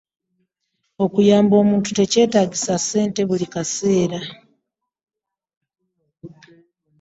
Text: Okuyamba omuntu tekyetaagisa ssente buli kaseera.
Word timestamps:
Okuyamba 1.03 1.55
omuntu 1.63 1.89
tekyetaagisa 1.97 2.73
ssente 2.81 3.21
buli 3.29 3.47
kaseera. 3.53 4.19